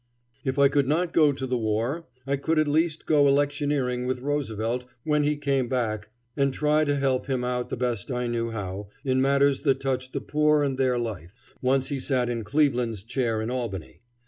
[0.43, 4.21] If I could not go to the war, I could at least go electioneering with
[4.23, 8.49] Roosevelt when he came back and try to help him out the best I knew
[8.49, 13.03] how in matters that touched the poor and their life, once he sat in Cleveland's
[13.03, 14.01] chair in Albany.